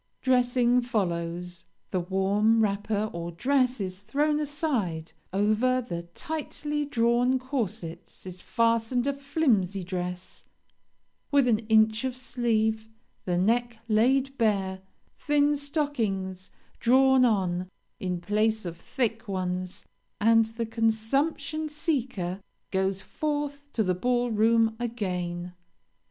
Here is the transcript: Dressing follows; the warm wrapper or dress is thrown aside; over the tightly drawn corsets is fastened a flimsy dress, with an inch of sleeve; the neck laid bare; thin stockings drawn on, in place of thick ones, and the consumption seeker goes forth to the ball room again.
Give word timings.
Dressing 0.23 0.81
follows; 0.81 1.65
the 1.91 1.99
warm 1.99 2.59
wrapper 2.61 3.11
or 3.13 3.31
dress 3.31 3.79
is 3.79 3.99
thrown 3.99 4.39
aside; 4.39 5.11
over 5.31 5.79
the 5.79 6.01
tightly 6.15 6.85
drawn 6.85 7.37
corsets 7.37 8.25
is 8.25 8.41
fastened 8.41 9.05
a 9.05 9.13
flimsy 9.13 9.83
dress, 9.83 10.43
with 11.31 11.47
an 11.47 11.59
inch 11.69 12.03
of 12.03 12.17
sleeve; 12.17 12.89
the 13.25 13.37
neck 13.37 13.77
laid 13.87 14.35
bare; 14.39 14.81
thin 15.19 15.55
stockings 15.55 16.49
drawn 16.79 17.23
on, 17.23 17.69
in 17.99 18.19
place 18.19 18.65
of 18.65 18.77
thick 18.77 19.27
ones, 19.27 19.85
and 20.19 20.45
the 20.45 20.65
consumption 20.65 21.69
seeker 21.69 22.41
goes 22.71 23.03
forth 23.03 23.71
to 23.73 23.83
the 23.83 23.93
ball 23.93 24.31
room 24.31 24.75
again. 24.79 25.53